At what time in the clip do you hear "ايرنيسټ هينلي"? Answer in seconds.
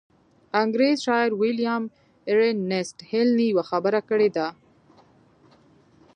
2.29-3.45